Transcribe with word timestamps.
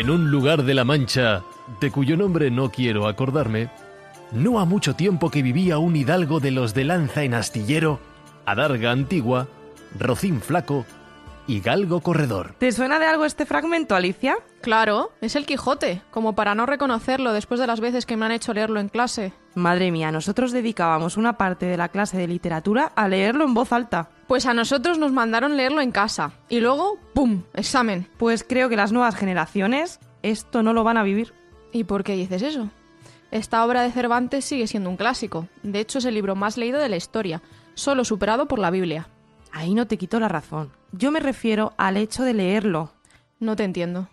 En 0.00 0.08
un 0.08 0.30
lugar 0.30 0.62
de 0.62 0.72
la 0.72 0.84
Mancha, 0.84 1.42
de 1.78 1.90
cuyo 1.90 2.16
nombre 2.16 2.50
no 2.50 2.70
quiero 2.70 3.06
acordarme, 3.06 3.68
no 4.32 4.58
ha 4.58 4.64
mucho 4.64 4.96
tiempo 4.96 5.30
que 5.30 5.42
vivía 5.42 5.76
un 5.76 5.94
hidalgo 5.94 6.40
de 6.40 6.50
los 6.50 6.72
de 6.72 6.84
lanza 6.84 7.22
en 7.22 7.34
astillero, 7.34 8.00
adarga 8.46 8.92
antigua, 8.92 9.46
rocín 9.98 10.40
flaco 10.40 10.86
y 11.46 11.60
galgo 11.60 12.00
corredor. 12.00 12.54
¿Te 12.56 12.72
suena 12.72 12.98
de 12.98 13.04
algo 13.04 13.26
este 13.26 13.44
fragmento, 13.44 13.94
Alicia? 13.94 14.38
Claro, 14.62 15.12
es 15.20 15.36
el 15.36 15.44
Quijote, 15.44 16.00
como 16.10 16.34
para 16.34 16.54
no 16.54 16.64
reconocerlo 16.64 17.34
después 17.34 17.60
de 17.60 17.66
las 17.66 17.80
veces 17.80 18.06
que 18.06 18.16
me 18.16 18.24
han 18.24 18.32
hecho 18.32 18.54
leerlo 18.54 18.80
en 18.80 18.88
clase. 18.88 19.34
Madre 19.54 19.90
mía, 19.90 20.12
nosotros 20.12 20.52
dedicábamos 20.52 21.16
una 21.16 21.36
parte 21.36 21.66
de 21.66 21.76
la 21.76 21.88
clase 21.88 22.16
de 22.16 22.28
literatura 22.28 22.92
a 22.94 23.08
leerlo 23.08 23.44
en 23.44 23.54
voz 23.54 23.72
alta. 23.72 24.10
Pues 24.28 24.46
a 24.46 24.54
nosotros 24.54 24.98
nos 24.98 25.12
mandaron 25.12 25.56
leerlo 25.56 25.80
en 25.80 25.90
casa. 25.90 26.32
Y 26.48 26.60
luego, 26.60 26.98
¡pum! 27.14 27.42
Examen. 27.54 28.06
Pues 28.16 28.44
creo 28.48 28.68
que 28.68 28.76
las 28.76 28.92
nuevas 28.92 29.16
generaciones 29.16 29.98
esto 30.22 30.62
no 30.62 30.72
lo 30.72 30.84
van 30.84 30.98
a 30.98 31.02
vivir. 31.02 31.32
¿Y 31.72 31.84
por 31.84 32.04
qué 32.04 32.14
dices 32.14 32.42
eso? 32.42 32.68
Esta 33.30 33.64
obra 33.64 33.82
de 33.82 33.92
Cervantes 33.92 34.44
sigue 34.44 34.66
siendo 34.66 34.90
un 34.90 34.96
clásico. 34.96 35.48
De 35.62 35.80
hecho, 35.80 35.98
es 35.98 36.04
el 36.04 36.14
libro 36.14 36.34
más 36.34 36.56
leído 36.56 36.78
de 36.78 36.88
la 36.88 36.96
historia, 36.96 37.42
solo 37.74 38.04
superado 38.04 38.46
por 38.46 38.58
la 38.58 38.70
Biblia. 38.70 39.08
Ahí 39.52 39.74
no 39.74 39.86
te 39.86 39.98
quito 39.98 40.20
la 40.20 40.28
razón. 40.28 40.70
Yo 40.92 41.10
me 41.10 41.20
refiero 41.20 41.72
al 41.76 41.96
hecho 41.96 42.24
de 42.24 42.34
leerlo. 42.34 42.92
No 43.38 43.56
te 43.56 43.64
entiendo. 43.64 44.08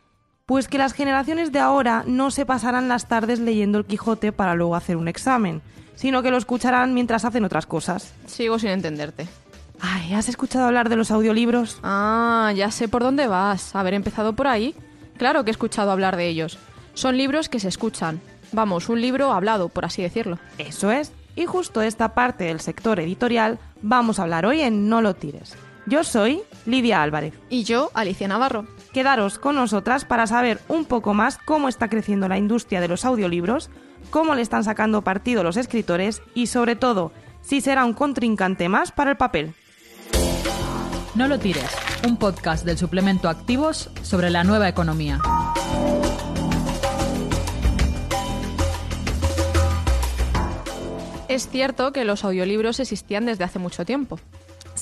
Pues 0.47 0.69
que 0.69 0.77
las 0.77 0.93
generaciones 0.93 1.51
de 1.51 1.59
ahora 1.59 2.05
no 2.07 2.31
se 2.31 2.45
pasarán 2.45 2.87
las 2.87 3.09
tardes 3.09 3.39
leyendo 3.39 3.79
el 3.79 3.85
Quijote 3.85 4.31
para 4.31 4.55
luego 4.55 4.77
hacer 4.77 4.95
un 4.95 5.09
examen, 5.09 5.61
sino 5.95 6.23
que 6.23 6.31
lo 6.31 6.37
escucharán 6.37 6.93
mientras 6.93 7.25
hacen 7.25 7.43
otras 7.43 7.65
cosas. 7.65 8.13
Sigo 8.27 8.57
sin 8.57 8.70
entenderte. 8.70 9.27
Ay, 9.81 10.13
¿has 10.13 10.29
escuchado 10.29 10.65
hablar 10.65 10.87
de 10.87 10.95
los 10.95 11.12
audiolibros? 11.12 11.79
Ah, 11.84 12.54
ya 12.55 12.71
sé 12.71 12.87
por 12.87 13.04
dónde 13.04 13.27
vas. 13.27 13.76
Haber 13.76 13.93
empezado 13.93 14.37
por 14.37 14.48
ahí. 14.48 14.73
Claro 15.17 15.43
que 15.43 15.49
he 15.49 15.51
escuchado 15.51 15.91
hablar 15.91 16.15
de 16.15 16.29
ellos. 16.29 16.57
Son 16.93 17.17
libros 17.17 17.49
que 17.49 17.59
se 17.59 17.67
escuchan. 17.67 18.21
Vamos, 18.54 18.87
un 18.87 19.01
libro 19.01 19.34
hablado, 19.34 19.67
por 19.67 19.84
así 19.84 20.01
decirlo. 20.01 20.39
Eso 20.57 20.93
es. 20.93 21.11
Y 21.35 21.45
justo 21.45 21.82
esta 21.82 22.13
parte 22.13 22.45
del 22.45 22.61
sector 22.61 23.01
editorial 23.01 23.59
vamos 23.82 24.17
a 24.17 24.23
hablar 24.23 24.45
hoy 24.45 24.61
en 24.61 24.87
No 24.87 25.01
lo 25.01 25.13
tires. 25.13 25.57
Yo 25.87 26.05
soy 26.05 26.41
Lidia 26.65 27.04
Álvarez. 27.04 27.34
Y 27.49 27.65
yo, 27.65 27.91
Alicia 27.93 28.29
Navarro. 28.29 28.65
Quedaros 28.98 29.37
con 29.37 29.53
nosotras 29.53 30.05
para 30.05 30.26
saber 30.26 30.59
un 30.67 30.84
poco 30.84 31.13
más 31.13 31.37
cómo 31.37 31.70
está 31.70 31.87
creciendo 31.87 32.27
la 32.27 32.40
industria 32.40 32.81
de 32.81 32.87
los 32.87 33.05
audiolibros, 33.05 33.70
cómo 34.09 34.34
le 34.34 34.41
están 34.41 34.63
sacando 34.63 35.04
partido 35.04 35.43
los 35.43 35.55
escritores 35.55 36.23
y 36.34 36.48
sobre 36.48 36.76
todo, 36.76 37.12
si 37.43 37.62
será 37.62 37.85
un 37.85 37.93
contrincante 37.93 38.70
más 38.70 38.91
para 38.91 39.12
el 39.12 39.17
papel. 39.17 39.54
No 41.13 41.27
lo 41.27 41.37
tires, 41.37 41.70
un 42.07 42.17
podcast 42.17 42.65
del 42.65 42.79
suplemento 42.79 43.29
Activos 43.29 43.91
sobre 44.01 44.31
la 44.31 44.43
nueva 44.43 44.67
economía. 44.67 45.21
Es 51.27 51.48
cierto 51.49 51.91
que 51.91 52.04
los 52.04 52.23
audiolibros 52.23 52.79
existían 52.79 53.27
desde 53.27 53.43
hace 53.43 53.59
mucho 53.59 53.85
tiempo. 53.85 54.20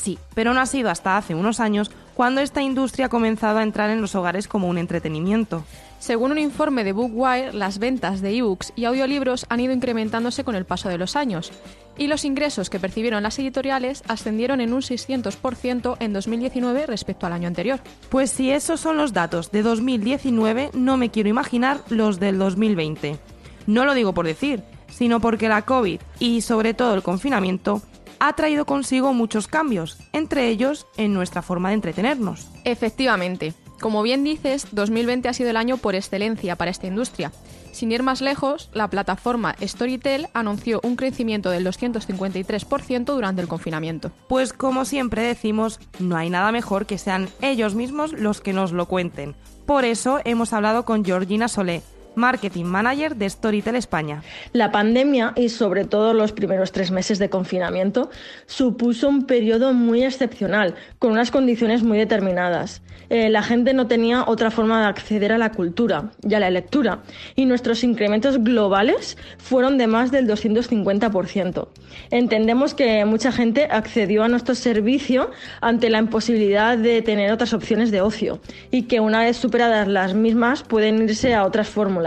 Sí, 0.05 0.19
pero 0.35 0.53
no 0.53 0.61
ha 0.61 0.67
sido 0.67 0.91
hasta 0.91 1.17
hace 1.17 1.33
unos 1.33 1.59
años 1.59 1.89
cuando 2.13 2.39
esta 2.39 2.61
industria 2.61 3.07
ha 3.07 3.09
comenzado 3.09 3.57
a 3.57 3.63
entrar 3.63 3.89
en 3.89 4.01
los 4.01 4.13
hogares 4.13 4.47
como 4.47 4.67
un 4.67 4.77
entretenimiento. 4.77 5.63
Según 5.97 6.31
un 6.31 6.37
informe 6.37 6.83
de 6.83 6.91
Bookwire, 6.91 7.55
las 7.55 7.79
ventas 7.79 8.21
de 8.21 8.37
ebooks 8.37 8.71
y 8.75 8.85
audiolibros 8.85 9.47
han 9.49 9.61
ido 9.61 9.73
incrementándose 9.73 10.43
con 10.43 10.53
el 10.53 10.63
paso 10.63 10.89
de 10.89 10.99
los 10.99 11.15
años, 11.15 11.51
y 11.97 12.05
los 12.05 12.23
ingresos 12.23 12.69
que 12.69 12.79
percibieron 12.79 13.23
las 13.23 13.39
editoriales 13.39 14.03
ascendieron 14.07 14.61
en 14.61 14.73
un 14.73 14.81
600% 14.81 15.97
en 15.99 16.13
2019 16.13 16.85
respecto 16.85 17.25
al 17.25 17.33
año 17.33 17.47
anterior. 17.47 17.79
Pues 18.09 18.29
si 18.29 18.51
esos 18.51 18.79
son 18.79 18.97
los 18.97 19.11
datos 19.11 19.49
de 19.49 19.63
2019, 19.63 20.69
no 20.75 20.97
me 20.97 21.09
quiero 21.09 21.29
imaginar 21.29 21.79
los 21.89 22.19
del 22.19 22.37
2020. 22.37 23.17
No 23.65 23.85
lo 23.85 23.95
digo 23.95 24.13
por 24.13 24.27
decir, 24.27 24.61
sino 24.87 25.19
porque 25.19 25.49
la 25.49 25.63
COVID 25.63 25.99
y 26.19 26.41
sobre 26.41 26.75
todo 26.75 26.93
el 26.93 27.01
confinamiento 27.01 27.81
ha 28.19 28.33
traído 28.33 28.65
consigo 28.65 29.13
muchos 29.13 29.47
cambios, 29.47 29.97
entre 30.13 30.49
ellos 30.49 30.87
en 30.97 31.13
nuestra 31.13 31.41
forma 31.41 31.69
de 31.69 31.75
entretenernos. 31.75 32.49
Efectivamente. 32.63 33.53
Como 33.79 34.03
bien 34.03 34.23
dices, 34.23 34.67
2020 34.71 35.27
ha 35.27 35.33
sido 35.33 35.49
el 35.49 35.57
año 35.57 35.77
por 35.77 35.95
excelencia 35.95 36.55
para 36.55 36.71
esta 36.71 36.87
industria. 36.87 37.31
Sin 37.71 37.91
ir 37.91 38.03
más 38.03 38.21
lejos, 38.21 38.69
la 38.73 38.89
plataforma 38.89 39.55
Storytel 39.61 40.27
anunció 40.33 40.79
un 40.83 40.95
crecimiento 40.95 41.49
del 41.49 41.65
253% 41.65 43.03
durante 43.03 43.41
el 43.41 43.49
confinamiento. 43.49 44.11
Pues 44.29 44.53
como 44.53 44.85
siempre 44.85 45.23
decimos, 45.23 45.81
no 45.99 46.15
hay 46.15 46.29
nada 46.29 46.53
mejor 46.53 46.85
que 46.85 46.97
sean 46.97 47.27
ellos 47.41 47.75
mismos 47.75 48.13
los 48.13 48.39
que 48.39 48.53
nos 48.53 48.71
lo 48.71 48.85
cuenten. 48.85 49.35
Por 49.65 49.83
eso 49.83 50.19
hemos 50.23 50.53
hablado 50.53 50.85
con 50.85 51.03
Georgina 51.03 51.49
Solé, 51.49 51.83
Marketing 52.15 52.65
Manager 52.65 53.15
de 53.15 53.29
Storytel 53.29 53.75
España. 53.75 54.23
La 54.53 54.71
pandemia 54.71 55.33
y 55.35 55.49
sobre 55.49 55.85
todo 55.85 56.13
los 56.13 56.31
primeros 56.31 56.71
tres 56.71 56.91
meses 56.91 57.19
de 57.19 57.29
confinamiento 57.29 58.09
supuso 58.45 59.09
un 59.09 59.25
periodo 59.25 59.73
muy 59.73 60.03
excepcional, 60.03 60.75
con 60.99 61.11
unas 61.11 61.31
condiciones 61.31 61.83
muy 61.83 61.97
determinadas. 61.97 62.81
Eh, 63.09 63.29
la 63.29 63.43
gente 63.43 63.73
no 63.73 63.87
tenía 63.87 64.23
otra 64.25 64.49
forma 64.51 64.81
de 64.81 64.87
acceder 64.87 65.31
a 65.31 65.37
la 65.37 65.51
cultura 65.51 66.11
y 66.27 66.33
a 66.33 66.39
la 66.39 66.49
lectura, 66.49 67.03
y 67.35 67.45
nuestros 67.45 67.83
incrementos 67.83 68.43
globales 68.43 69.17
fueron 69.37 69.77
de 69.77 69.87
más 69.87 70.11
del 70.11 70.27
250%. 70.27 71.67
Entendemos 72.09 72.73
que 72.73 73.05
mucha 73.05 73.31
gente 73.31 73.67
accedió 73.69 74.23
a 74.23 74.27
nuestro 74.27 74.55
servicio 74.55 75.29
ante 75.61 75.89
la 75.89 75.99
imposibilidad 75.99 76.77
de 76.77 77.01
tener 77.01 77.31
otras 77.31 77.53
opciones 77.53 77.91
de 77.91 78.01
ocio, 78.01 78.39
y 78.71 78.83
que 78.83 78.99
una 78.99 79.21
vez 79.21 79.37
superadas 79.37 79.87
las 79.87 80.13
mismas 80.13 80.63
pueden 80.63 81.03
irse 81.03 81.35
a 81.35 81.45
otras 81.45 81.69
fórmulas 81.69 82.04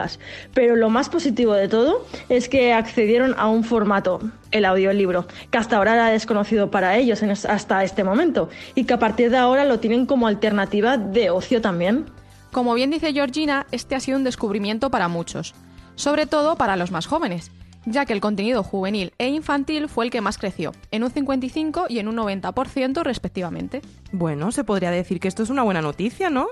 pero 0.54 0.76
lo 0.76 0.90
más 0.90 1.08
positivo 1.08 1.54
de 1.54 1.68
todo 1.68 2.06
es 2.28 2.48
que 2.48 2.72
accedieron 2.72 3.34
a 3.36 3.48
un 3.48 3.64
formato, 3.64 4.20
el 4.50 4.64
audiolibro, 4.64 5.26
que 5.50 5.58
hasta 5.58 5.76
ahora 5.76 5.94
era 5.94 6.08
desconocido 6.08 6.70
para 6.70 6.96
ellos 6.96 7.22
hasta 7.22 7.84
este 7.84 8.04
momento 8.04 8.48
y 8.74 8.84
que 8.84 8.94
a 8.94 8.98
partir 8.98 9.30
de 9.30 9.36
ahora 9.36 9.64
lo 9.64 9.80
tienen 9.80 10.06
como 10.06 10.26
alternativa 10.26 10.96
de 10.96 11.30
ocio 11.30 11.60
también. 11.60 12.06
Como 12.52 12.74
bien 12.74 12.90
dice 12.90 13.12
Georgina, 13.12 13.66
este 13.72 13.94
ha 13.94 14.00
sido 14.00 14.18
un 14.18 14.24
descubrimiento 14.24 14.90
para 14.90 15.08
muchos, 15.08 15.54
sobre 15.96 16.26
todo 16.26 16.56
para 16.56 16.76
los 16.76 16.90
más 16.90 17.06
jóvenes, 17.06 17.50
ya 17.84 18.06
que 18.06 18.12
el 18.12 18.20
contenido 18.20 18.62
juvenil 18.62 19.12
e 19.18 19.28
infantil 19.28 19.88
fue 19.88 20.04
el 20.04 20.10
que 20.10 20.20
más 20.20 20.38
creció, 20.38 20.72
en 20.90 21.04
un 21.04 21.10
55 21.10 21.86
y 21.88 21.98
en 21.98 22.08
un 22.08 22.16
90% 22.16 23.02
respectivamente. 23.02 23.82
Bueno, 24.12 24.52
se 24.52 24.64
podría 24.64 24.90
decir 24.90 25.20
que 25.20 25.28
esto 25.28 25.42
es 25.42 25.50
una 25.50 25.62
buena 25.62 25.82
noticia, 25.82 26.30
¿no? 26.30 26.48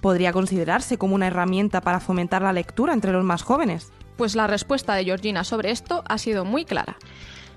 Podría 0.00 0.32
considerarse 0.32 0.98
como 0.98 1.14
una 1.14 1.26
herramienta 1.26 1.80
para 1.80 2.00
fomentar 2.00 2.42
la 2.42 2.52
lectura 2.52 2.92
entre 2.92 3.12
los 3.12 3.24
más 3.24 3.42
jóvenes? 3.42 3.92
Pues 4.16 4.34
la 4.34 4.46
respuesta 4.46 4.94
de 4.94 5.04
Georgina 5.04 5.44
sobre 5.44 5.70
esto 5.70 6.02
ha 6.08 6.18
sido 6.18 6.44
muy 6.44 6.64
clara. 6.64 6.96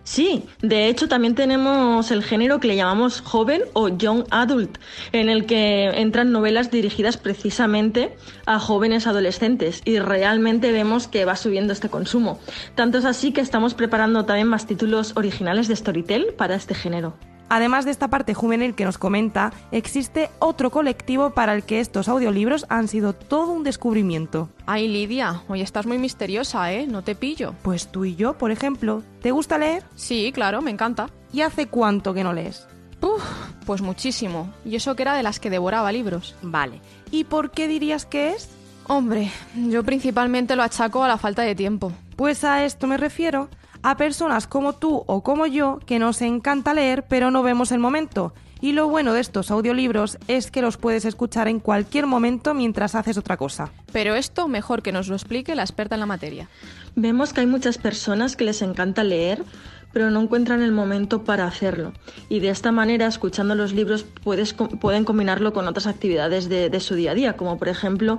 Sí, 0.04 0.44
de 0.62 0.90
hecho 0.90 1.08
también 1.08 1.34
tenemos 1.34 2.12
el 2.12 2.24
género 2.24 2.60
que 2.60 2.68
le 2.68 2.76
llamamos 2.76 3.22
joven 3.22 3.62
o 3.72 3.88
young 3.88 4.26
adult, 4.32 4.78
en 5.14 5.30
el 5.30 5.46
que 5.46 5.86
entran 5.96 6.34
novelas 6.34 6.72
dirigidas 6.72 7.16
precisamente 7.16 8.14
a 8.46 8.60
jóvenes 8.60 9.08
adolescentes 9.08 9.82
y 9.86 10.00
realmente 10.00 10.74
vemos 10.74 11.08
que 11.08 11.24
va 11.24 11.38
subiendo 11.38 11.72
este 11.72 11.88
consumo. 11.88 12.40
Tanto 12.76 12.98
es 12.98 13.06
así 13.06 13.32
que 13.32 13.40
estamos 13.40 13.76
preparando 13.76 14.26
también 14.26 14.50
más 14.50 14.68
títulos 14.68 15.14
originales 15.16 15.70
de 15.70 15.76
Storytel 15.78 16.34
para 16.38 16.56
este 16.56 16.76
género. 16.76 17.14
Además 17.54 17.86
de 17.86 17.92
esta 17.92 18.08
parte 18.08 18.34
juvenil 18.34 18.74
que 18.74 18.84
nos 18.84 18.98
comenta, 18.98 19.54
existe 19.72 20.32
otro 20.40 20.72
colectivo 20.72 21.36
para 21.36 21.54
el 21.54 21.62
que 21.62 21.82
estos 21.82 22.08
audiolibros 22.08 22.66
han 22.68 22.88
sido 22.88 23.14
todo 23.14 23.52
un 23.52 23.64
descubrimiento. 23.64 24.50
Ay, 24.66 24.88
Lidia, 24.88 25.44
hoy 25.48 25.62
estás 25.62 25.86
muy 25.86 26.00
misteriosa, 26.00 26.74
¿eh? 26.74 26.88
No 26.88 27.04
te 27.04 27.14
pillo. 27.14 27.54
Pues 27.62 27.92
tú 27.92 28.06
y 28.06 28.16
yo, 28.16 28.40
por 28.40 28.50
ejemplo. 28.50 29.04
¿Te 29.22 29.30
gusta 29.30 29.60
leer? 29.60 29.84
Sí, 29.94 30.32
claro, 30.34 30.64
me 30.64 30.72
encanta. 30.72 31.12
¿Y 31.32 31.42
hace 31.42 31.68
cuánto 31.68 32.16
que 32.16 32.24
no 32.24 32.34
lees? 32.34 32.66
Uf, 33.02 33.24
pues 33.68 33.84
muchísimo. 33.84 34.52
Y 34.66 34.76
eso 34.76 34.96
que 34.96 35.04
era 35.04 35.14
de 35.14 35.22
las 35.22 35.40
que 35.40 35.52
devoraba 35.52 35.92
libros. 35.92 36.36
Vale. 36.42 36.82
¿Y 37.12 37.26
por 37.26 37.52
qué 37.52 37.68
dirías 37.68 38.08
que 38.08 38.32
es? 38.32 38.50
Hombre, 38.88 39.32
yo 39.70 39.84
principalmente 39.84 40.56
lo 40.56 40.64
achaco 40.64 41.04
a 41.04 41.08
la 41.08 41.20
falta 41.20 41.44
de 41.44 41.54
tiempo. 41.54 41.92
Pues 42.16 42.44
a 42.46 42.66
esto 42.66 42.88
me 42.88 42.98
refiero 42.98 43.48
a 43.84 43.98
personas 43.98 44.48
como 44.48 44.74
tú 44.74 45.04
o 45.06 45.22
como 45.22 45.46
yo 45.46 45.80
que 45.86 46.00
nos 46.00 46.22
encanta 46.22 46.74
leer 46.74 47.06
pero 47.08 47.30
no 47.30 47.44
vemos 47.44 47.72
el 47.72 47.80
momento. 47.80 48.34
Y 48.64 48.72
lo 48.72 48.88
bueno 48.88 49.12
de 49.12 49.20
estos 49.20 49.52
audiolibros 49.52 50.18
es 50.30 50.50
que 50.50 50.62
los 50.62 50.78
puedes 50.78 51.04
escuchar 51.04 51.50
en 51.50 51.60
cualquier 51.60 52.08
momento 52.08 52.54
mientras 52.54 52.96
haces 52.96 53.18
otra 53.18 53.36
cosa. 53.36 53.74
Pero 53.92 54.16
esto 54.16 54.48
mejor 54.48 54.82
que 54.82 54.94
nos 54.94 55.10
lo 55.10 55.16
explique 55.16 55.54
la 55.54 55.64
experta 55.64 55.96
en 55.96 56.00
la 56.00 56.06
materia. 56.06 56.48
Vemos 56.96 57.34
que 57.34 57.42
hay 57.42 57.46
muchas 57.46 57.78
personas 57.78 58.38
que 58.38 58.46
les 58.46 58.62
encanta 58.62 59.04
leer, 59.04 59.44
pero 59.92 60.12
no 60.12 60.22
encuentran 60.22 60.62
el 60.62 60.72
momento 60.72 61.26
para 61.26 61.46
hacerlo. 61.46 61.92
Y 62.30 62.40
de 62.40 62.52
esta 62.52 62.72
manera, 62.72 63.06
escuchando 63.06 63.54
los 63.54 63.74
libros, 63.74 64.06
puedes, 64.24 64.54
pueden 64.54 65.04
combinarlo 65.04 65.52
con 65.52 65.68
otras 65.68 65.86
actividades 65.86 66.48
de, 66.48 66.70
de 66.70 66.80
su 66.80 66.96
día 66.96 67.12
a 67.12 67.16
día, 67.16 67.34
como 67.34 67.58
por 67.58 67.68
ejemplo 67.68 68.18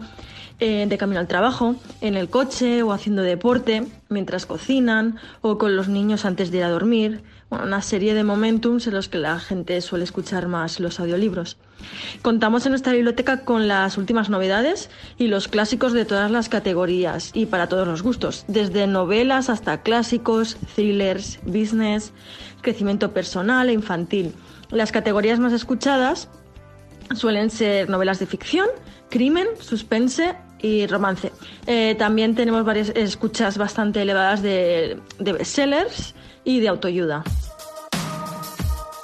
eh, 0.60 0.84
de 0.86 0.98
camino 0.98 1.20
al 1.20 1.26
trabajo, 1.26 1.74
en 2.02 2.16
el 2.16 2.28
coche 2.28 2.82
o 2.82 2.92
haciendo 2.92 3.22
deporte, 3.22 3.86
mientras 4.10 4.44
cocinan 4.44 5.16
o 5.40 5.56
con 5.56 5.74
los 5.74 5.88
niños 5.88 6.26
antes 6.26 6.50
de 6.50 6.58
ir 6.58 6.64
a 6.64 6.70
dormir. 6.70 7.22
Una 7.50 7.82
serie 7.82 8.14
de 8.14 8.24
momentums 8.24 8.86
en 8.86 8.94
los 8.94 9.08
que 9.08 9.18
la 9.18 9.38
gente 9.38 9.80
suele 9.80 10.04
escuchar 10.04 10.48
más 10.48 10.80
los 10.80 11.00
audiolibros. 11.00 11.56
Contamos 12.22 12.64
en 12.66 12.72
nuestra 12.72 12.92
biblioteca 12.92 13.44
con 13.44 13.68
las 13.68 13.98
últimas 13.98 14.30
novedades 14.30 14.90
y 15.18 15.26
los 15.26 15.48
clásicos 15.48 15.92
de 15.92 16.04
todas 16.04 16.30
las 16.30 16.48
categorías 16.48 17.30
y 17.34 17.46
para 17.46 17.68
todos 17.68 17.86
los 17.86 18.02
gustos, 18.02 18.44
desde 18.48 18.86
novelas 18.86 19.50
hasta 19.50 19.82
clásicos, 19.82 20.56
thrillers, 20.74 21.40
business, 21.44 22.12
crecimiento 22.62 23.12
personal 23.12 23.68
e 23.68 23.72
infantil. 23.72 24.32
Las 24.70 24.92
categorías 24.92 25.38
más 25.38 25.52
escuchadas 25.52 26.28
suelen 27.14 27.50
ser 27.50 27.90
novelas 27.90 28.18
de 28.18 28.26
ficción, 28.26 28.68
crimen, 29.10 29.46
suspense 29.60 30.34
y 30.60 30.86
romance. 30.86 31.30
Eh, 31.66 31.94
también 31.98 32.34
tenemos 32.34 32.64
varias 32.64 32.88
escuchas 32.90 33.58
bastante 33.58 34.00
elevadas 34.00 34.40
de, 34.42 34.98
de 35.18 35.32
bestsellers 35.32 36.14
y 36.44 36.60
de 36.60 36.68
autoayuda. 36.68 37.24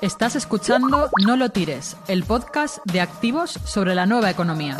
Estás 0.00 0.36
escuchando 0.36 1.10
No 1.24 1.36
lo 1.36 1.50
tires, 1.50 1.96
el 2.08 2.24
podcast 2.24 2.78
de 2.86 3.00
activos 3.00 3.50
sobre 3.50 3.94
la 3.94 4.06
nueva 4.06 4.30
economía. 4.30 4.76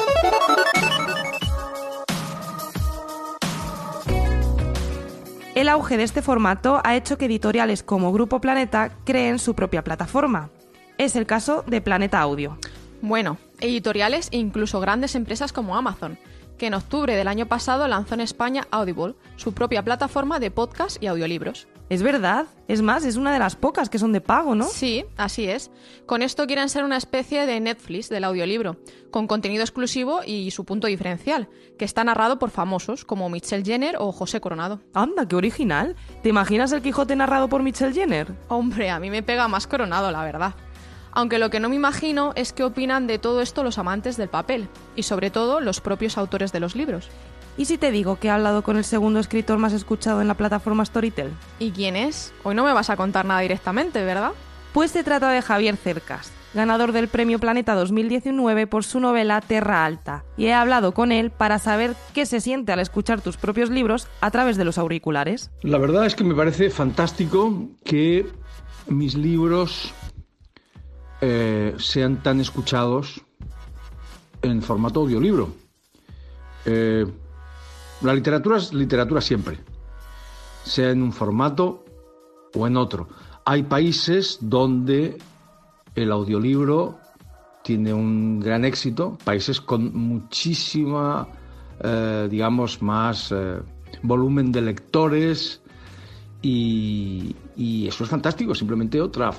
El 5.54 5.68
auge 5.68 5.98
de 5.98 6.04
este 6.04 6.22
formato 6.22 6.80
ha 6.84 6.96
hecho 6.96 7.18
que 7.18 7.26
editoriales 7.26 7.82
como 7.82 8.12
Grupo 8.12 8.40
Planeta 8.40 8.92
creen 9.04 9.38
su 9.38 9.54
propia 9.54 9.84
plataforma. 9.84 10.48
Es 10.96 11.16
el 11.16 11.26
caso 11.26 11.64
de 11.66 11.82
Planeta 11.82 12.20
Audio. 12.20 12.56
Bueno, 13.02 13.36
editoriales 13.60 14.28
e 14.30 14.38
incluso 14.38 14.80
grandes 14.80 15.14
empresas 15.14 15.52
como 15.52 15.76
Amazon, 15.76 16.18
que 16.60 16.66
en 16.66 16.74
octubre 16.74 17.16
del 17.16 17.26
año 17.26 17.46
pasado 17.46 17.88
lanzó 17.88 18.12
en 18.12 18.20
España 18.20 18.68
Audible, 18.70 19.14
su 19.36 19.54
propia 19.54 19.82
plataforma 19.82 20.38
de 20.38 20.50
podcast 20.50 21.02
y 21.02 21.06
audiolibros. 21.06 21.68
Es 21.88 22.02
verdad, 22.02 22.44
es 22.68 22.82
más, 22.82 23.06
es 23.06 23.16
una 23.16 23.32
de 23.32 23.38
las 23.38 23.56
pocas 23.56 23.88
que 23.88 23.98
son 23.98 24.12
de 24.12 24.20
pago, 24.20 24.54
¿no? 24.54 24.68
Sí, 24.68 25.06
así 25.16 25.48
es. 25.48 25.70
Con 26.04 26.20
esto 26.20 26.46
quieren 26.46 26.68
ser 26.68 26.84
una 26.84 26.98
especie 26.98 27.46
de 27.46 27.58
Netflix 27.60 28.10
del 28.10 28.24
audiolibro, 28.24 28.76
con 29.10 29.26
contenido 29.26 29.62
exclusivo 29.62 30.20
y 30.26 30.50
su 30.50 30.66
punto 30.66 30.86
diferencial, 30.86 31.48
que 31.78 31.86
está 31.86 32.04
narrado 32.04 32.38
por 32.38 32.50
famosos 32.50 33.06
como 33.06 33.30
Michelle 33.30 33.64
Jenner 33.64 33.96
o 33.98 34.12
José 34.12 34.42
Coronado. 34.42 34.82
Anda, 34.92 35.26
qué 35.26 35.36
original. 35.36 35.96
¿Te 36.22 36.28
imaginas 36.28 36.72
el 36.72 36.82
Quijote 36.82 37.16
narrado 37.16 37.48
por 37.48 37.62
Michelle 37.62 37.94
Jenner? 37.94 38.34
Hombre, 38.48 38.90
a 38.90 39.00
mí 39.00 39.08
me 39.08 39.22
pega 39.22 39.48
más 39.48 39.66
Coronado, 39.66 40.10
la 40.10 40.22
verdad. 40.24 40.54
Aunque 41.12 41.38
lo 41.38 41.50
que 41.50 41.60
no 41.60 41.68
me 41.68 41.76
imagino 41.76 42.32
es 42.36 42.52
qué 42.52 42.64
opinan 42.64 43.06
de 43.06 43.18
todo 43.18 43.40
esto 43.40 43.64
los 43.64 43.78
amantes 43.78 44.16
del 44.16 44.28
papel, 44.28 44.68
y 44.96 45.02
sobre 45.02 45.30
todo 45.30 45.60
los 45.60 45.80
propios 45.80 46.16
autores 46.18 46.52
de 46.52 46.60
los 46.60 46.76
libros. 46.76 47.08
¿Y 47.56 47.64
si 47.64 47.78
te 47.78 47.90
digo 47.90 48.16
que 48.16 48.28
he 48.28 48.30
hablado 48.30 48.62
con 48.62 48.76
el 48.76 48.84
segundo 48.84 49.20
escritor 49.20 49.58
más 49.58 49.72
escuchado 49.72 50.20
en 50.20 50.28
la 50.28 50.34
plataforma 50.34 50.84
Storytel? 50.84 51.32
¿Y 51.58 51.72
quién 51.72 51.96
es? 51.96 52.32
Hoy 52.44 52.54
no 52.54 52.64
me 52.64 52.72
vas 52.72 52.90
a 52.90 52.96
contar 52.96 53.24
nada 53.26 53.40
directamente, 53.40 54.04
¿verdad? 54.04 54.32
Pues 54.72 54.92
se 54.92 55.02
trata 55.02 55.30
de 55.30 55.42
Javier 55.42 55.76
Cercas, 55.76 56.32
ganador 56.54 56.92
del 56.92 57.08
Premio 57.08 57.40
Planeta 57.40 57.74
2019 57.74 58.68
por 58.68 58.84
su 58.84 59.00
novela 59.00 59.40
Terra 59.40 59.84
Alta, 59.84 60.24
y 60.36 60.46
he 60.46 60.54
hablado 60.54 60.94
con 60.94 61.10
él 61.10 61.32
para 61.32 61.58
saber 61.58 61.96
qué 62.14 62.24
se 62.24 62.40
siente 62.40 62.72
al 62.72 62.78
escuchar 62.78 63.20
tus 63.20 63.36
propios 63.36 63.68
libros 63.68 64.06
a 64.20 64.30
través 64.30 64.56
de 64.56 64.64
los 64.64 64.78
auriculares. 64.78 65.50
La 65.62 65.78
verdad 65.78 66.06
es 66.06 66.14
que 66.14 66.24
me 66.24 66.36
parece 66.36 66.70
fantástico 66.70 67.68
que 67.84 68.26
mis 68.86 69.16
libros 69.16 69.92
eh, 71.20 71.75
sean 71.78 72.22
tan 72.22 72.40
escuchados 72.40 73.20
en 74.43 74.62
formato 74.62 75.00
audiolibro. 75.00 75.50
Eh, 76.64 77.06
la 78.00 78.14
literatura 78.14 78.56
es 78.56 78.72
literatura 78.72 79.20
siempre, 79.20 79.58
sea 80.64 80.90
en 80.90 81.02
un 81.02 81.12
formato 81.12 81.84
o 82.55 82.67
en 82.67 82.76
otro. 82.76 83.08
Hay 83.44 83.64
países 83.64 84.38
donde 84.40 85.19
el 85.94 86.12
audiolibro 86.12 86.99
tiene 87.62 87.93
un 87.93 88.40
gran 88.40 88.64
éxito, 88.64 89.19
países 89.22 89.61
con 89.61 89.94
muchísima, 89.94 91.28
eh, 91.81 92.28
digamos, 92.31 92.81
más 92.81 93.34
volumen 94.02 94.52
de 94.52 94.62
lectores, 94.62 95.59
y, 96.42 97.37
eso 97.87 98.04
es 98.04 98.10
fantástico, 98.10 98.54
simplemente 98.54 99.00
otra, 99.00 99.31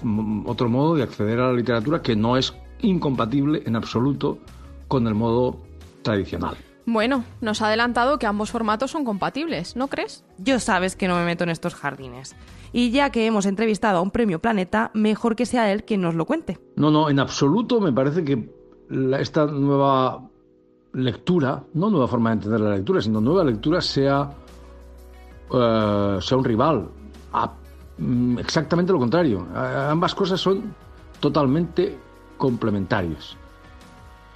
otro 0.45 0.69
modo 0.69 0.95
de 0.95 1.03
acceder 1.03 1.39
a 1.39 1.47
la 1.47 1.53
literatura 1.53 2.01
que 2.01 2.15
no 2.15 2.37
es 2.37 2.53
incompatible 2.81 3.63
en 3.65 3.75
absoluto 3.75 4.39
con 4.87 5.07
el 5.07 5.15
modo 5.15 5.57
tradicional. 6.01 6.55
Bueno, 6.85 7.23
nos 7.41 7.61
ha 7.61 7.67
adelantado 7.67 8.19
que 8.19 8.25
ambos 8.25 8.51
formatos 8.51 8.91
son 8.91 9.05
compatibles, 9.05 9.75
¿no 9.75 9.87
crees? 9.87 10.25
Yo 10.37 10.59
sabes 10.59 10.95
que 10.95 11.07
no 11.07 11.15
me 11.15 11.25
meto 11.25 11.43
en 11.43 11.51
estos 11.51 11.75
jardines. 11.75 12.35
Y 12.73 12.91
ya 12.91 13.11
que 13.11 13.25
hemos 13.25 13.45
entrevistado 13.45 13.99
a 13.99 14.01
un 14.01 14.11
premio 14.11 14.39
Planeta, 14.39 14.91
mejor 14.93 15.35
que 15.35 15.45
sea 15.45 15.71
él 15.71 15.83
quien 15.83 16.01
nos 16.01 16.15
lo 16.15 16.25
cuente. 16.25 16.59
No, 16.75 16.89
no, 16.89 17.09
en 17.09 17.19
absoluto 17.19 17.79
me 17.79 17.93
parece 17.93 18.23
que 18.23 18.49
esta 19.19 19.45
nueva 19.45 20.27
lectura, 20.93 21.63
no 21.73 21.89
nueva 21.89 22.07
forma 22.07 22.31
de 22.31 22.35
entender 22.35 22.59
la 22.59 22.75
lectura, 22.75 23.01
sino 23.01 23.21
nueva 23.21 23.43
lectura 23.43 23.81
sea 23.81 24.29
eh, 25.53 26.17
sea 26.21 26.37
un 26.37 26.43
rival. 26.43 26.89
Mm, 27.97 28.39
exactamente 28.39 28.91
lo 28.91 28.99
contrario. 28.99 29.47
ambas 29.55 30.15
cosas 30.15 30.39
son 30.39 30.73
totalmente 31.19 31.97
complementarias. 32.37 33.35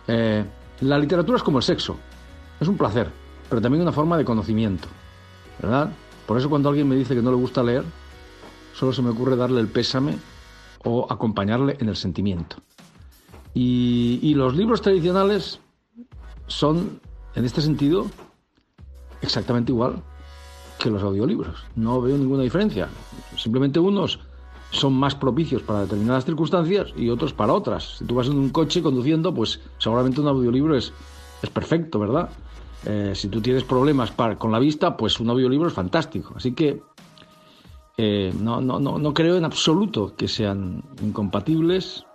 Eh, 0.07 0.45
la 0.81 0.97
literatura 0.97 1.38
es 1.38 1.44
como 1.44 1.57
el 1.57 1.63
sexo. 1.63 1.97
Es 2.59 2.67
un 2.67 2.77
placer, 2.77 3.09
pero 3.50 3.62
también 3.62 3.81
una 3.81 3.91
forma 3.91 4.17
de 4.17 4.25
conocimiento. 4.25 4.88
¿Verdad? 5.62 5.91
Por 6.27 6.38
eso 6.38 6.50
cuando 6.50 6.69
alguien 6.69 6.88
me 6.88 6.95
dice 6.95 7.15
que 7.15 7.21
no 7.21 7.31
le 7.31 7.38
gusta 7.38 7.63
leer, 7.63 7.83
solo 8.73 8.91
se 8.91 9.01
me 9.01 9.09
ocurre 9.09 9.35
darle 9.35 9.61
el 9.61 9.68
pésame 9.68 10.18
o 10.83 11.07
acompañarle 11.09 11.77
en 11.79 11.89
el 11.89 11.95
sentimiento. 11.95 12.57
y 13.57 14.33
los 14.35 14.53
libros 14.53 14.81
tradicionales 14.81 15.61
son, 16.47 17.00
en 17.35 17.45
este 17.45 17.61
sentido, 17.61 18.06
exactamente 19.21 19.71
igual 19.71 20.03
que 20.80 20.89
los 20.89 21.04
audiolibros. 21.04 21.63
No 21.75 22.01
veo 22.01 22.18
ninguna 22.18 22.44
diferencia. 22.44 22.88
Simplemente 23.38 23.80
unos 23.80 24.19
son 24.72 24.94
más 24.94 25.16
propicios 25.16 25.62
para 25.62 25.81
determinadas 25.81 26.25
circunstancias 26.25 26.94
y 26.98 27.10
otros 27.10 27.33
para 27.33 27.54
otras. 27.54 27.98
Si 27.98 28.06
tú 28.06 28.16
vas 28.16 28.27
en 28.27 28.38
un 28.38 28.50
coche 28.50 28.81
conduciendo, 28.81 29.33
pues 29.33 29.62
seguramente 29.77 30.22
un 30.22 30.27
audiolibro 30.27 30.75
es, 30.75 30.92
es 31.42 31.50
perfecto, 31.50 32.00
¿verdad? 32.00 32.30
Eh, 32.86 33.13
si 33.16 33.30
tú 33.30 33.42
tienes 33.42 33.63
problemas 33.63 34.12
con 34.38 34.51
la 34.51 34.60
vista, 34.60 34.95
pues 34.98 35.19
un 35.19 35.30
audiolibro 35.30 35.68
es 35.68 35.74
fantástico. 35.74 36.33
Así 36.36 36.54
que 36.54 36.81
eh, 37.98 38.33
no, 38.39 38.62
no, 38.62 38.80
no, 38.80 38.98
no 38.98 39.13
creo 39.13 39.38
en 39.38 39.45
absoluto 39.45 40.16
que 40.16 40.28
sean 40.28 40.83
incompatibles 41.02 42.06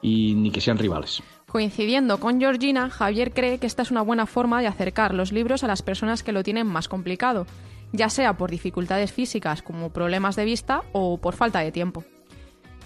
y 0.00 0.34
ni 0.34 0.50
que 0.50 0.60
sean 0.60 0.78
rivales. 0.78 1.22
Coincidiendo 1.46 2.18
con 2.18 2.40
Georgina, 2.40 2.88
Javier 2.88 3.34
cree 3.34 3.58
que 3.58 3.66
esta 3.66 3.82
es 3.82 3.90
una 3.90 4.00
buena 4.00 4.24
forma 4.24 4.62
de 4.62 4.66
acercar 4.66 5.12
los 5.12 5.32
libros 5.32 5.62
a 5.62 5.66
las 5.66 5.82
personas 5.82 6.22
que 6.22 6.32
lo 6.32 6.42
tienen 6.42 6.66
más 6.66 6.88
complicado 6.88 7.46
ya 7.92 8.08
sea 8.08 8.36
por 8.36 8.50
dificultades 8.50 9.12
físicas 9.12 9.62
como 9.62 9.90
problemas 9.90 10.36
de 10.36 10.44
vista 10.44 10.82
o 10.92 11.18
por 11.18 11.34
falta 11.34 11.60
de 11.60 11.72
tiempo. 11.72 12.04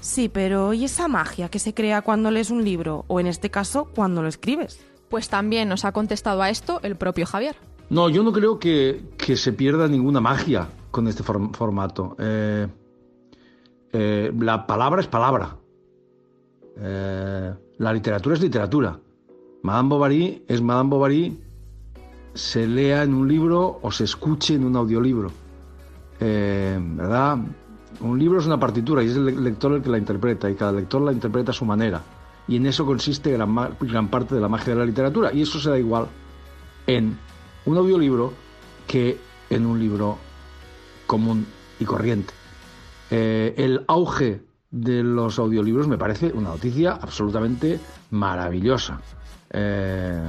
Sí, 0.00 0.28
pero 0.28 0.72
¿y 0.72 0.84
esa 0.84 1.08
magia 1.08 1.48
que 1.48 1.58
se 1.58 1.74
crea 1.74 2.02
cuando 2.02 2.30
lees 2.30 2.50
un 2.50 2.64
libro 2.64 3.04
o 3.08 3.18
en 3.18 3.26
este 3.26 3.50
caso 3.50 3.86
cuando 3.94 4.22
lo 4.22 4.28
escribes? 4.28 4.80
Pues 5.08 5.28
también 5.28 5.68
nos 5.68 5.84
ha 5.84 5.92
contestado 5.92 6.42
a 6.42 6.50
esto 6.50 6.80
el 6.82 6.96
propio 6.96 7.26
Javier. 7.26 7.56
No, 7.88 8.08
yo 8.08 8.22
no 8.22 8.32
creo 8.32 8.58
que, 8.58 9.02
se 9.36 9.52
pierda 9.52 9.88
ninguna 9.88 10.20
magia 10.20 10.68
con 10.90 11.06
este 11.06 11.22
formato. 11.22 12.16
Eh, 12.18 12.66
eh, 13.92 14.32
la 14.38 14.66
palabra 14.66 15.00
es 15.00 15.06
palabra. 15.06 15.56
Eh, 16.78 17.54
la 17.78 17.92
literatura 17.92 18.34
es 18.34 18.42
literatura. 18.42 18.98
Madame 19.62 19.88
Bovary 19.88 20.44
es 20.48 20.60
Madame 20.60 20.90
Bovary 20.90 21.40
se 22.36 22.66
lea 22.66 23.02
en 23.02 23.14
un 23.14 23.26
libro 23.26 23.78
o 23.82 23.90
se 23.90 24.04
escuche 24.04 24.54
en 24.54 24.64
un 24.64 24.76
audiolibro. 24.76 25.30
Eh, 26.20 26.78
¿Verdad? 26.80 27.38
Un 28.00 28.18
libro 28.18 28.38
es 28.38 28.46
una 28.46 28.60
partitura 28.60 29.02
y 29.02 29.08
es 29.08 29.16
el 29.16 29.42
lector 29.42 29.72
el 29.72 29.82
que 29.82 29.88
la 29.88 29.98
interpreta 29.98 30.50
y 30.50 30.54
cada 30.54 30.72
lector 30.72 31.00
la 31.02 31.12
interpreta 31.12 31.50
a 31.50 31.54
su 31.54 31.64
manera. 31.64 32.02
Y 32.48 32.56
en 32.56 32.66
eso 32.66 32.86
consiste 32.86 33.32
gran, 33.32 34.08
parte 34.08 34.34
de 34.34 34.40
la 34.40 34.48
magia 34.48 34.74
de 34.74 34.78
la 34.78 34.86
literatura. 34.86 35.32
Y 35.32 35.42
eso 35.42 35.58
se 35.58 35.70
da 35.70 35.78
igual 35.78 36.06
en 36.86 37.18
un 37.64 37.76
audiolibro 37.76 38.32
que 38.86 39.18
en 39.50 39.66
un 39.66 39.80
libro 39.80 40.18
común 41.06 41.46
y 41.80 41.84
corriente. 41.84 42.32
Eh, 43.10 43.54
el 43.56 43.84
auge 43.88 44.42
de 44.70 45.02
los 45.02 45.38
audiolibros 45.38 45.88
me 45.88 45.98
parece 45.98 46.32
una 46.32 46.50
noticia 46.50 46.92
absolutamente 46.92 47.80
maravillosa. 48.10 49.00
Eh, 49.50 50.20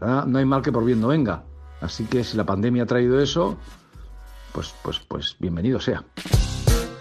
no 0.00 0.38
hay 0.38 0.44
mal 0.44 0.62
que 0.62 0.70
por 0.72 0.84
bien 0.84 1.00
no 1.00 1.08
venga. 1.08 1.44
Así 1.80 2.04
que 2.04 2.22
si 2.24 2.36
la 2.36 2.44
pandemia 2.44 2.82
ha 2.84 2.86
traído 2.86 3.20
eso, 3.20 3.58
pues, 4.52 4.72
pues, 4.82 5.00
pues 5.00 5.36
bienvenido 5.38 5.80
sea. 5.80 6.04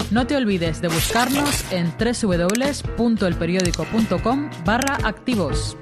No 0.10 0.26
te 0.28 0.36
olvides 0.36 0.82
de 0.82 0.90
buscarnos 0.90 1.72
en 1.72 1.94
www.elperiódico.com 1.98 4.50
barra 4.66 4.98
activos. 5.04 5.78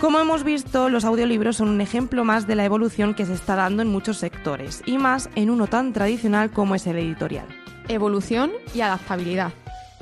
Como 0.00 0.18
hemos 0.18 0.44
visto, 0.44 0.88
los 0.88 1.04
audiolibros 1.04 1.58
son 1.58 1.68
un 1.68 1.80
ejemplo 1.80 2.24
más 2.24 2.48
de 2.48 2.56
la 2.56 2.64
evolución 2.64 3.14
que 3.14 3.24
se 3.24 3.34
está 3.34 3.54
dando 3.54 3.82
en 3.82 3.88
muchos 3.88 4.16
sectores, 4.16 4.82
y 4.84 4.98
más 4.98 5.30
en 5.36 5.48
uno 5.48 5.68
tan 5.68 5.92
tradicional 5.92 6.50
como 6.50 6.74
es 6.74 6.88
el 6.88 6.98
editorial. 6.98 7.46
evolución 7.88 8.50
y 8.74 8.80
adaptabilidad, 8.80 9.52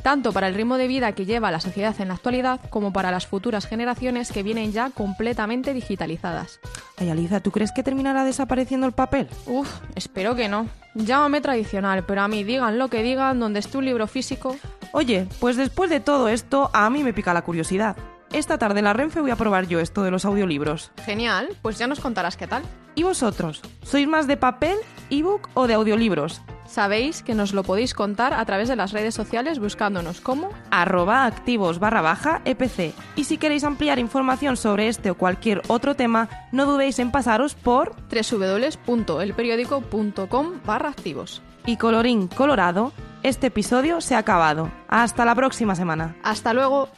tanto 0.03 0.33
para 0.33 0.49
el 0.49 0.55
ritmo 0.55 0.77
de 0.77 0.89
vida 0.89 1.13
que 1.13 1.27
lleva 1.27 1.51
la 1.51 1.61
sociedad 1.61 1.95
en 2.01 2.09
la 2.09 2.15
actualidad 2.15 2.61
como 2.71 2.93
para 2.93 3.11
las 3.11 3.27
futuras 3.27 3.67
generaciones 3.67 4.33
que 4.33 4.43
vienen 4.43 4.73
ya 4.73 4.91
completamente 4.91 5.73
digitalizadas. 5.73 6.61
Ay, 6.99 7.11
Aliza, 7.11 7.41
¿tú 7.41 7.51
crees 7.51 7.73
que 7.73 7.83
terminará 7.83 8.25
desapareciendo 8.25 8.87
el 8.87 8.93
papel? 8.93 9.29
Uf, 9.47 9.69
espero 9.95 10.35
que 10.35 10.49
no. 10.49 10.69
Llámame 10.95 11.41
tradicional, 11.41 12.05
pero 12.05 12.23
a 12.23 12.29
mí 12.29 12.45
digan 12.45 12.79
lo 12.79 12.89
que 12.89 13.03
digan, 13.03 13.39
donde 13.39 13.61
esté 13.61 13.79
un 13.79 13.85
libro 13.85 14.07
físico. 14.07 14.57
Oye, 14.93 15.27
pues 15.39 15.57
después 15.57 15.89
de 15.91 16.01
todo 16.01 16.29
esto, 16.29 16.71
a 16.73 16.91
mí 16.91 17.05
me 17.05 17.13
pica 17.13 17.33
la 17.33 17.43
curiosidad. 17.43 17.97
Esta 18.33 18.59
tarde 18.59 18.79
en 18.79 18.85
la 18.85 18.93
Renfe 18.93 19.21
voy 19.21 19.31
a 19.31 19.37
probar 19.37 19.67
yo 19.67 19.81
esto 19.81 20.03
de 20.03 20.11
los 20.11 20.25
audiolibros. 20.25 20.93
Genial, 21.05 21.49
pues 21.63 21.79
ya 21.79 21.87
nos 21.87 22.01
contarás 22.01 22.37
qué 22.37 22.47
tal. 22.47 22.63
¿Y 22.95 23.03
vosotros? 23.03 23.61
¿Sois 23.83 24.07
más 24.07 24.27
de 24.27 24.37
papel, 24.37 24.77
ebook 25.11 25.49
o 25.55 25.67
de 25.67 25.75
audiolibros? 25.75 26.41
Sabéis 26.71 27.23
que 27.25 27.35
nos 27.35 27.53
lo 27.53 27.65
podéis 27.65 27.95
contar 27.95 28.33
a 28.33 28.45
través 28.45 28.69
de 28.69 28.77
las 28.77 28.93
redes 28.93 29.13
sociales 29.13 29.59
buscándonos 29.59 30.21
como 30.21 30.51
arroba 30.71 31.27
activos 31.27 31.81
barra 31.81 32.01
baja 32.01 32.43
EPC. 32.45 32.95
Y 33.17 33.25
si 33.25 33.39
queréis 33.39 33.65
ampliar 33.65 33.99
información 33.99 34.57
sobre 34.57 34.87
este 34.87 35.11
o 35.11 35.17
cualquier 35.17 35.63
otro 35.67 35.97
tema, 35.97 36.29
no 36.53 36.67
dudéis 36.67 37.01
en 37.01 37.11
pasaros 37.11 37.57
por 37.57 37.97
www.elperiódico.com 38.09 40.61
barra 40.65 40.91
activos. 40.91 41.43
Y 41.67 41.77
colorín 41.77 42.29
colorado, 42.29 42.93
este 43.25 43.49
episodio 43.49 44.01
se 44.01 44.15
ha 44.15 44.19
acabado. 44.19 44.71
Hasta 44.87 45.25
la 45.25 45.35
próxima 45.35 45.75
semana. 45.75 46.15
Hasta 46.23 46.55
luego. 46.55 46.89